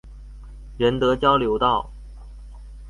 [0.79, 1.91] 仁德交流道